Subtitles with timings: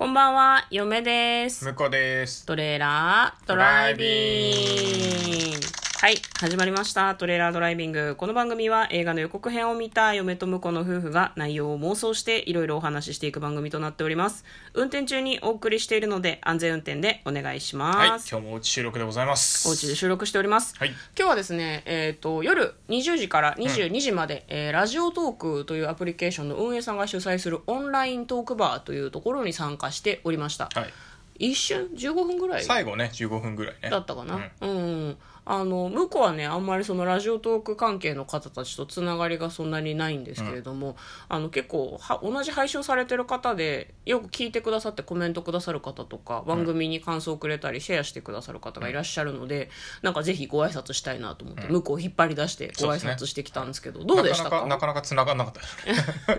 [0.00, 1.62] こんばんは、嫁です。
[1.62, 2.46] 向こうです。
[2.46, 5.79] トレーラードライビング。
[6.00, 7.14] はい、始まりました。
[7.14, 8.16] トレーラードライビング。
[8.16, 14.46] この番組は映画の予告編を見た嫁と婿の夫婦が内容を妄想していろいろお話ししていく番組となっております。
[14.72, 18.30] 運転中にお送りしているので安全運転でお願いしはい、ます。
[18.30, 19.68] 今日もおうち収録でございます。
[19.68, 20.74] お家で収録しております。
[20.78, 30.70] はい今日はですね、えっ、と、夜20時から22時まで、えーラジオトークというアプリケーションの運営さんが主催するオンライントークバーというところに参加しておりました。
[30.74, 30.92] はい。
[31.40, 32.64] 一瞬？15分ぐらい？
[32.64, 33.90] 最後ね、15分ぐらいね。
[33.90, 35.16] だったかな、うん、
[35.52, 40.96] あの向こうはねあんまりそのラジオトーク関係の方たちとつながりがそんなにないんですけれども、
[41.28, 49.70] あの結構は同じ配信をされてる方でよく聞いてくださってコメントくださる方とか番組に感想をくれたりシェアしてくださる方がいらっしゃるので、
[50.02, 54.66] なんかぜひご挨拶したいなと思って、向こうを引っ張り出してご挨拶してきたんですけどどうでしたか？
[54.66, 55.86] なかなか、繋がんなかったです。
[55.86, 55.94] ね。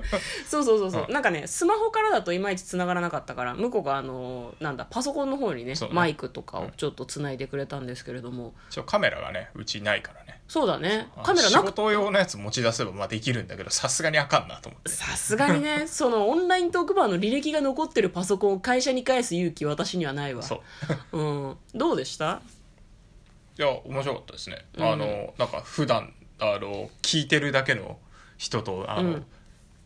[0.48, 5.90] そうそうそうそう、なんかねスマホからだといまいち繋がらなかったから向こうがあのなんだパソコンの方にねね。
[5.92, 8.54] マイクとかをちょっと繋いでくれたんですけれども、
[9.02, 10.40] メラがね、うちないからね。
[10.48, 11.10] そうだね。
[11.24, 14.90] カメラなく仕事用のやつ持ち出せばまあできるんだけど、さすがにあかんなと思って。
[14.92, 20.44] さすがにね そのオンライントークバーの履歴が残ってるパソコンを会社に返す勇気私にはないわ。
[20.44, 20.62] そ
[21.12, 21.18] う。
[21.18, 22.42] うん、どうでした？
[23.58, 24.66] いや、面白かったですね。
[24.78, 28.00] あの、なんか普段、あの、聞いてるだけの
[28.38, 29.26] 人と、あの、うん。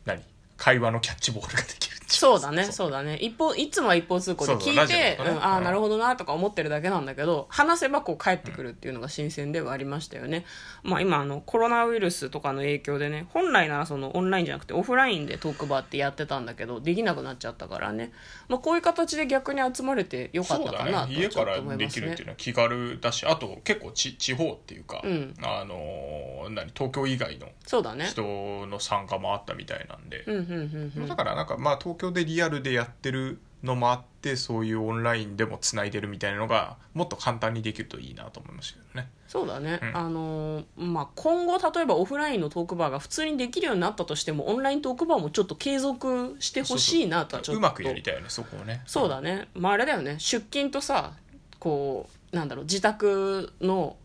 [0.05, 0.23] 何？
[0.57, 1.84] 会話のキャッチボールができ
[2.17, 2.91] そうだねそう。
[2.91, 3.17] だね。
[3.17, 5.17] 一方いつもは一方通行で聞いてね。
[5.19, 10.45] うん、ああうんなるほどなとか思ってるだけなんだけど話せばこう帰ってくるっていうのが新鮮ではありましたよね、
[10.83, 18.11] まあ、今あのコロナウイルスとかの影響でね本来ならそのオンラインじゃなくてオフラインでトークバーってやってたんだけどできなくなっちゃったからね、
[18.47, 21.77] まあ、こういう形で逆に集まれてよかったかなとね家からちょっと思いますね。
[21.77, 25.33] できるっていうのは気軽だしあと結構ち地方っていうか、うん。
[25.41, 31.07] あの何東京以外の人の参加もあったみたいなんで、うんうんうんうん。
[31.07, 39.09] だからなんかまあ東京でリアルでやってるのもあってそういうオンラインでもつないでるみたいなのがもっと簡単にできるといいなと思いましたけどね。
[39.27, 39.97] そうだね、うん。
[39.97, 47.57] あのーまあ、今後例えばオフラインのトークバーが普通にできるようになったとしてもオンライントークバーもちょっと継続してほしいなとはちょっと。
[47.57, 48.81] うまくやりたいよねそこをね。
[48.85, 50.15] そうだね、まあ、あれだよね。
[50.19, 51.13] 出勤とさ
[51.59, 53.97] こうなんだろう自宅の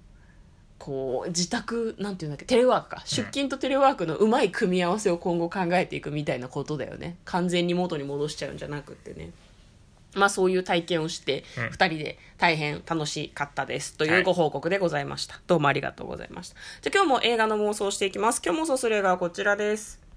[0.80, 3.02] こう自宅なんていうんだっけテレワークか。
[3.04, 7.16] 出勤とテレワークのうまい組み合わせを今後考えていくみたいなことだよね。
[7.26, 9.30] 完全に元に戻しちゃうんじゃなくってね。
[10.14, 11.64] まあそういう体験をしてうん。
[11.66, 14.22] 2人で大変楽しかったですというはい。
[14.22, 16.56] ご報告でございました、どうもありがとうございました。
[16.80, 18.40] じゃあ今日も映画の妄想をしていきます。
[18.44, 20.09] 今日妄想する映画はこちらです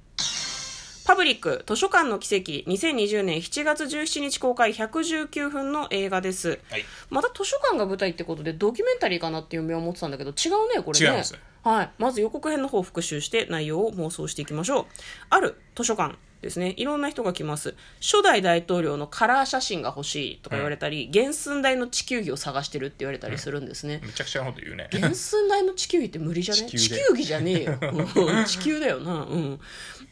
[1.06, 6.60] パブリック図書館の奇跡2020年7月17日公開119分の映画です。
[6.70, 6.86] はい。
[7.10, 11.06] また図書館が舞台ってことでドキュメンタリーかなっていう目を持ってたんだけど違うねこれね。
[11.06, 11.38] 違います。
[11.64, 14.86] はい、まず予告編の方を復習して内容を妄想していきましょう。
[15.30, 16.76] ある図書館ですね。
[16.78, 17.74] いろんな人が来ます。
[18.00, 24.90] 初代大統領のカラー写真が欲しいとか言われたり、原寸大の地球儀を探してるって言われたりするんですね、めちゃくちゃなこと言うね。
[24.92, 26.70] 原寸大の地球儀って無理じゃね？
[26.70, 27.78] 地地球儀じゃねえよ。
[27.82, 29.14] う ん地球だよな。
[29.24, 29.60] うん。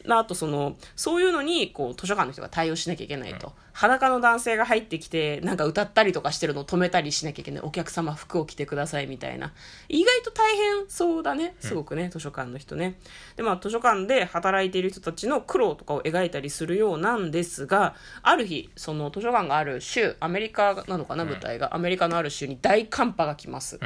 [0.08, 7.62] あとそのそういうのにこう図書館の人が対応しなきゃいけないと、裸の男性が入ってきてなんか歌ったりとかしてるのを止めたりしなきゃいけない。
[7.62, 9.52] お客様服を着てくださいみたいな。
[9.88, 11.54] 意外と大変そうだね。
[11.60, 12.98] すごくね、図書館の人ね。
[13.36, 23.78] でまあ図書館で働いている人たちの苦労とかを描いたりするようなんですがある日その図書館がある州アメリカなのかな舞台が、アメリカのある州に大寒波が来ます、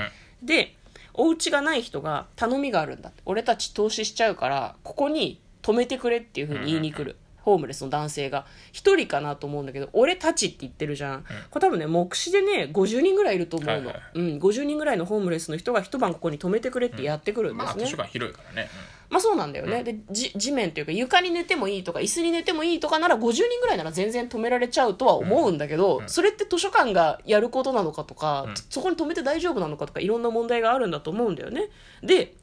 [0.43, 0.75] で
[1.15, 8.47] お家がない人が頼みがあるんだ俺たち投資しちゃうからここに泊めてくれっていうふうに言いに来る、ホームレスの男性が。
[8.73, 18.69] 一人かなと思うんだけど俺たちって言ってるじゃん、これ多分ね目視でね50人ぐらいいると思うの、はいはいうん、50人ぐらいのホームレスの人が一晩ここに泊めてくれってやってくるんですね、まあ図書館広いからね、
[19.09, 31.69] まあそうなんだよね、でじ地面というか床に寝てもいいとか椅子に寝てもいいとかなら50人ぐらいなら全然止められちゃうとは思うんだけど、それって図書館がやることなのかとか、そこに止めて大丈夫なのかとかいろんな問題があるんだと思うんだよね。
[32.03, 32.35] で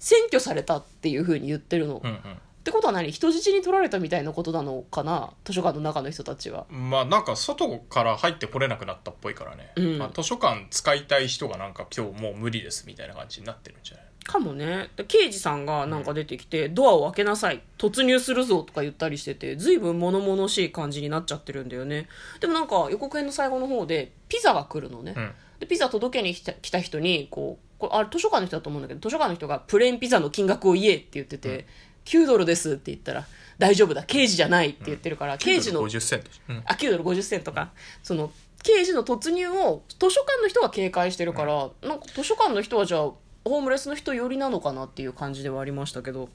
[0.00, 2.20] 占拠されたっていうふうに言ってるの、うん、うん
[2.58, 3.10] ってことは何？
[3.10, 5.32] 人質に取られたみたいなことなのかな？
[5.44, 6.66] 図書館の中の人たちは。
[6.70, 9.98] うんまあなんか外から入ってこれなくなったっぽいからね、うん。
[9.98, 14.04] まあ、図書館使いたい人がなんか今日もう無理ですみたいな感じになってるんじゃない？
[14.24, 14.90] かもね。
[14.96, 17.62] で刑事さんがなんか出てきて、ドアを開けなさい。
[17.78, 22.08] 突入するぞとか言ったりしてて随分物々しい感じになっちゃってるんだよね。
[22.40, 25.32] でもなんか予告編の最後の方でピザが来るのね、うん。
[25.60, 31.66] でピザ届けに来た来た人にこうこれあれ図書館の人だと思うんだけど図書館の人がプレーンピザの金額を言えって言ってて、
[32.08, 33.26] 9ドルですって言ったら
[33.58, 36.62] 大丈夫だ刑事じゃないって言ってるから、刑事の50セント、うん。
[36.64, 37.72] あ9ドル50セントか。
[38.02, 38.30] その
[38.62, 43.00] 刑事の突入を図書館の人が警戒してるから、なんか図書館の人はじゃあ
[43.44, 46.28] ホームレスの人寄りなのかなっていう感じではありましたけど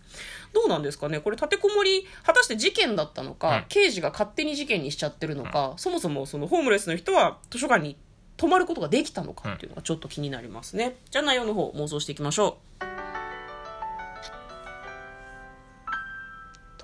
[0.53, 1.19] どうなんですかね？
[1.19, 3.65] これ立てこもり果たして事件だったのか、うん。
[3.69, 7.97] 刑事が勝手に事件にしちゃってるのか、そもそもそのホームレスの人は図書館に
[8.35, 12.85] 泊まることができたのかっていうのがちょっと気になりますね、じゃあ内容の方妄想していきましょト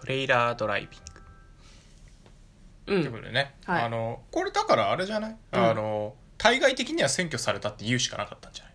[0.10, 1.00] レイラードライビン
[2.88, 2.96] グ。
[2.96, 3.84] う、う、というんことでね、はい。
[3.84, 5.36] あのこれだからあれじゃない、ん。
[5.52, 8.74] あの対外的には占拠されたって言うしかなかったんじゃない？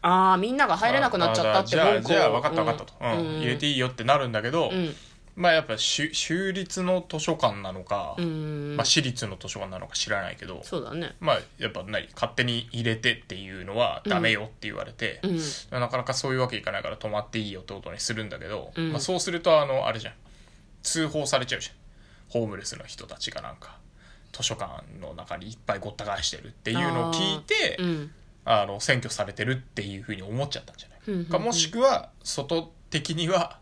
[0.00, 2.08] ああみんなが入れなくなっちゃったってあじゃあ文句を。
[2.08, 3.10] じゃあ分かった分かったと、うん。
[3.10, 3.40] うん。
[3.40, 4.94] 入れていいよってなるんだけど、うん
[5.34, 8.76] まあやっぱ州州立の図書館なのか、うん。
[8.76, 11.14] まあ、私立の図書館なのか知らないけど、そうだね。
[11.20, 15.38] まあやっぱ何勝手に入れてっていうのはダメよって言われて、うん。
[15.80, 18.92] なかなかそういうわけいかないから泊まっていいよってことにするんだけど、うん。
[18.92, 20.14] まあ、そうするとあのあれじゃん。
[20.82, 21.74] 通報されちゃうじゃん
[22.28, 23.78] ホームレスの人たちがなんか
[24.32, 28.10] 図書館の中にいっぱいごった返してるっていうのを聞いてうん。
[28.44, 31.26] あの占拠されてるっていうふうに思っちゃったんじゃない、うんうんうん。
[31.26, 33.60] かもしくは外的には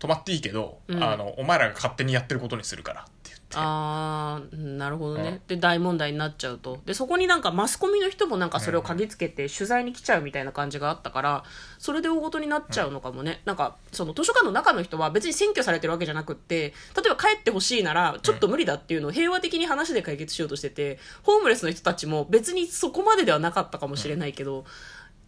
[0.00, 1.02] 泊まっていいけど、うん。
[1.02, 3.40] あのお前らが勝手にやってることにするからって言って。
[3.54, 5.40] ああなるほどね、うん。
[5.46, 6.80] で大問題になっちゃうと。
[6.86, 11.44] でそこになんかマスコミの人もなんかそれを嗅ぎつけて取材に来ちゃうみたいな感じがあったから
[11.78, 24.64] それで大ごとになっちゃうのかもね、なんかその図書館の中の人は別に占拠されてるわけじゃなくって例えば帰ってほしいならちょっと無理だっていうのを平和的に話で解決しようとしててホームレスの人たちも別にそこまでではなかったかもしれないけど、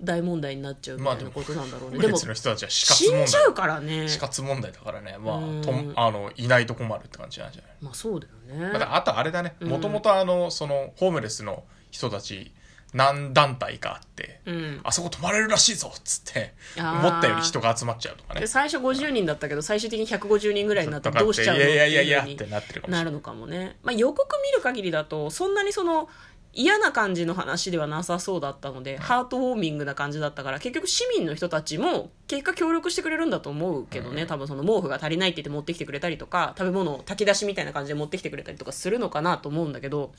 [0.02, 4.08] 大問題になっちゃうみたいなことなんだろうね、ホームレスの人たちは死活死問んじゃう題からね。
[4.08, 5.16] 死活問題だからね。
[5.18, 5.62] まあうん。
[5.62, 7.72] とあのいないと困るって感じなんじゃない？
[7.80, 8.72] まあそうだよね。
[8.72, 9.54] またあとあれだね。
[9.60, 9.68] うん。
[9.68, 12.52] もともとあのそのホームレスの人たち
[12.94, 14.80] 何団体かあって、うん。
[14.84, 18.40] あそこ泊まれるらしいぞっつって思ったより人が集まっちゃうとかね。
[18.40, 23.00] で最初50人だったけど最終的に150人ぐらいになってどうしちゃうのいやいやいやいやってなってるかもしれない。
[23.00, 26.10] なるのかもね、まあ、予告見る限りだとそんなにその
[26.54, 40.12] 嫌な感じの話ではなさそうだったので、ハートウォーミングな感じだったから結局市民の人たちも結果協力してくれるんだと思うけどね、多分その毛布が足りないって言って持ってきてくれたりとか食べ物を炊き出しみたいな感じで持ってきてくれたりとかするのかなと思うんだけど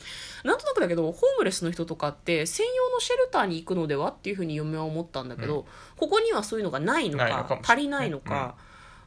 [0.44, 8.56] なんとなくだけどホームレスの人とかって専用のシェルターに行くのではっていうふうに嫁は思ったんだけど、ここにはそういうのがないのか足りないのか、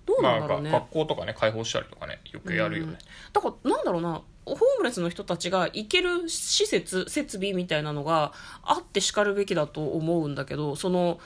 [0.06, 0.70] どうなんだろうね。
[0.70, 2.98] まあ、学校とかね開放したりとかねよくやるよね、
[3.32, 8.32] だからなんだろうなホームレスの人たちが行ける施設設備みたいなのが
[8.62, 11.18] あってしかるべきだと思うんだけどその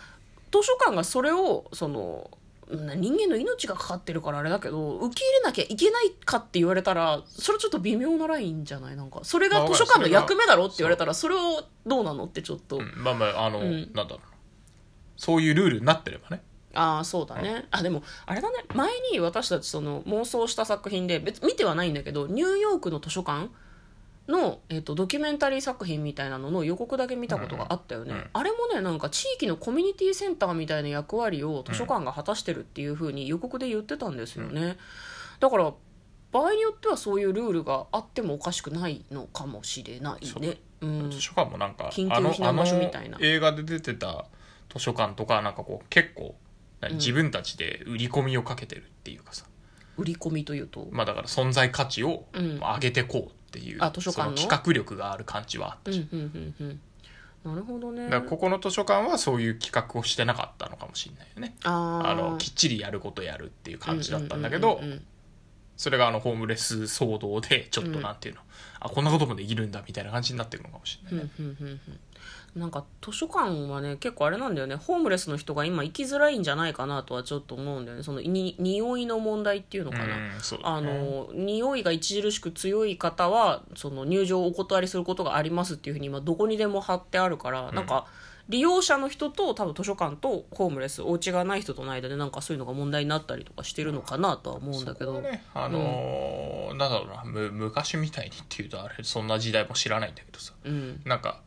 [0.51, 2.31] 図書館がそれをその
[2.71, 8.97] な人間の命がかかってるからあれだけど受け入れなきゃいけないかって言われたらそれちょっと微妙なラインじゃない？
[8.97, 13.73] なんかそれがまあ図書館の役目だろって言われたらそれをどうなのってちょっと、うんまあまああの、ん。
[13.73, 14.21] なんだろうな。
[15.17, 18.65] そういうルールになってればねああそうだね、あでもあれだね。
[18.75, 23.49] 前に私たちその妄想した作品で別見てはないんだけどニューヨークの図書館
[24.29, 28.19] の、えっとドキュメンタリー作品みたいなのの予告だけ見たことがあったよね、うん。
[28.19, 34.77] うんあれもねなんか地域のコミュニティセンターみたいな役割を図書館が果たしてるっていう風に予告で言ってたんですよね、
[35.41, 35.73] だから
[36.33, 40.59] 場合によってはそういうルールがあってもおかしくないのかもしれないね。
[40.81, 40.87] う。
[40.87, 41.11] ん。
[41.11, 43.17] 図書館もなんか緊急あの避難場所みたいな。
[43.17, 44.27] あの映画で出てた
[44.73, 46.37] 図書館とかなんかこう結構
[46.93, 49.45] 自分たちで売り込みをかけてるっていうかさ、
[49.97, 50.89] 売り込みというと？
[50.93, 52.57] まあだから存在価値をうん。
[52.59, 54.37] 上げてこうっていう、あ図書館の？
[54.37, 56.81] その企画力がある感じはあったし、うんうんうんうん。
[57.43, 58.05] なるほどね。
[58.05, 61.55] だからここの図書館はそういう企画をしてなかったのかもしれないよね。
[61.65, 62.09] あー。
[62.09, 65.03] あのきっちりやることやるっていう感じだったんだけど、うんうんうんうん
[65.81, 68.43] それがあのホームレス騒動でちょっとなんていうの、
[68.81, 71.25] あこんなこともできるんだみたいな感じになってるのかもしれない。
[71.25, 71.81] ね、うんうんうん
[72.55, 72.61] うん。
[72.61, 74.75] なんか図書館はね結構あれなんだよね。
[74.75, 78.03] ホームレスの人が今行きづらいんじゃないかなとはちょっと思うんだよね。
[78.03, 88.07] そのに匂いの問題っていうのかな、うんそうだあねの匂いが著しく強い方はその入場をお断りすることがありますっていうふうに今どこにでも貼ってあるから、なんか
[88.51, 100.53] 利用者の人と多分図書館とホームレスお家がない人との間でなんかそういうのが問題になったりとかしてるのかなとは思うんだけど、ねあのーなんだろうなむ昔みたいにっていうとあれそんな時代も知らないんだけどさ。
[100.65, 101.01] うん。
[101.05, 101.43] なんか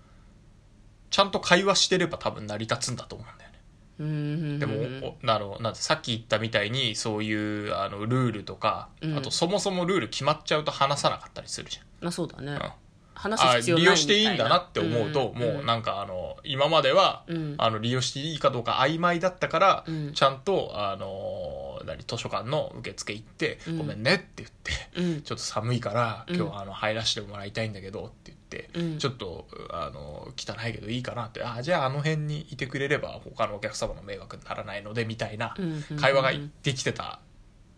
[1.10, 3.60] ちゃんと会話してれば多分成り立つんだと思うんだよね。
[4.00, 4.08] うん。
[4.08, 4.10] う
[4.56, 4.60] ん。
[4.60, 9.18] でも、なのなんてさっき言ったみたいにそういうあのルールとか、うん。
[9.18, 12.72] あとそもそもルール決まっちゃうと話さなかったりするじまあそうだね、ゃん、うん
[13.16, 15.38] 話すあ必要ない利用していいんだなって思うと、ん。
[15.38, 17.56] もうなんかあの今までは、うん。
[17.58, 20.14] あの利用していいかどうか曖昧だったから、うん。
[20.14, 23.78] ちゃんとあの何図書館の受付行って、うん。
[23.78, 25.22] ごめんねって言って、うん。
[25.22, 26.36] ちょっと寒いからうん。
[26.36, 28.98] 今日はあの入らせてもらいたいんだけどって言って、うん。
[28.98, 35.84] ちょっとあの汚いけどいいかなってあじゃああの辺にいてくれれば他のお客様の迷惑にならないのでみたいなうん。
[35.92, 35.98] うん。
[35.98, 36.32] 会話が
[36.64, 37.20] できてた。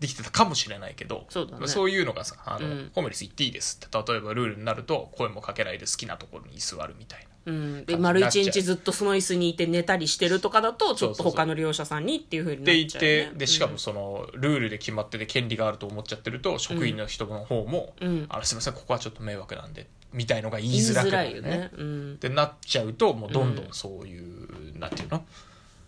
[0.05, 1.67] できてたかもしれないけどそうだね。
[1.67, 2.91] そういうのがさあの、うん。
[2.93, 7.27] ホームレス行っていいですって例えばルールになると声もかけないで好きなところに居座るみたいな。
[7.45, 21.49] うん、で丸一日ずっとその椅子にいて寝たりしてるとかだとちょっと他の利用者さんにっていうふうになっちゃうよねてでしかもそのルールで決まってて権利があると思っちゃってると職員の人の方もうん「あのすいませんここはちょっと迷惑なんで」みたいのが言いづらくなるね。
[21.49, 21.71] ね。
[21.77, 22.13] うん。
[22.13, 25.25] ってなっちゃうともうどんどんそういう、なんていうの？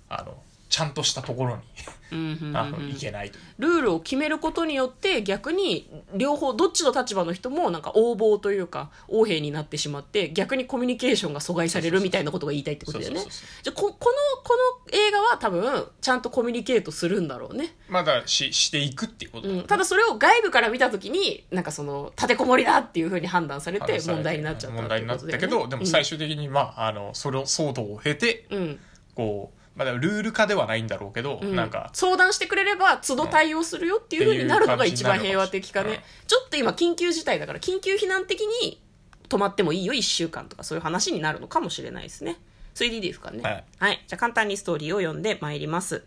[0.09, 0.37] あの
[0.69, 1.61] ちゃんとしたところに
[2.11, 2.57] うんうんうん。
[2.57, 3.39] あの行けないと。
[3.59, 13.21] ルールを決めることによって逆に両方どっちの立場の人もなんか横暴というか横兵になってしまって逆にコミュニケーションが阻害されるみたいなことが言いたいってことだよね。
[13.63, 28.79] じゃあここのこの映画は多分ちゃんとコミュニケートするんだろうね、まだししていくっていうことねうん、ただそれを外部から見た時になんかその立てこもりだっていうふうに判断されて問題になっちゃった問題になったけどでも最終的にまああのそれを騒動を経てうん。
[29.17, 31.55] こうまあ、ルール化ではないんだろうけど、うん。
[31.55, 35.89] なんか相談してくれれば都度対応するよっていうふうになるのが一番平和的かね。
[35.89, 38.81] う感ちょっと今緊急事態だから緊急避難的に
[39.29, 42.37] 泊まってもいいよ1週間とかそういう話になるのかもしれないですね。
[42.73, 43.41] それでいいですかね？
[43.79, 46.03] はい、じゃあ簡単にストーリーを読んでまいります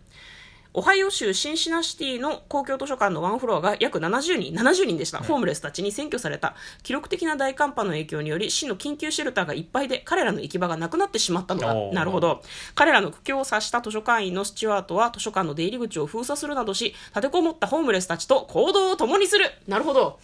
[0.73, 5.19] オハイオ州シンシナシティの公共図書館のワンフロアが約70人、70人でした。
[5.19, 6.55] ホームレスたちに占拠された。
[6.85, 11.75] 記録的な大寒波の影響により、市の緊急シェルターがいっぱいで、彼らの行き場がなくなってしまったのだ。
[11.93, 12.43] なるほど。
[12.77, 19.51] 彼らの苦境を察した図書館員のスチュワートは、図書館の出入り口を封鎖するなどし、立てこもったホームレスたちと行動を共にする。
[19.67, 20.21] なるほど。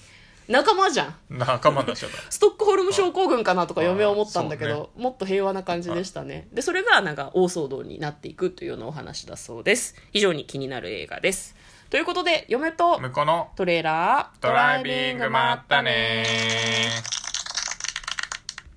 [0.49, 1.15] 仲間じゃん。
[1.31, 6.49] 仲間になっちゃった ストックホルム症候群かなとか嫁は思ったんだけあど、もっと平和な感じでしたね。
[6.53, 9.95] で、それがなんか大騒動になっていくというようなお話だそうです。
[10.12, 11.57] 非常に気になる映画です。
[11.91, 17.25] ということで、嫁と向こうのトレーラードライビングまったねー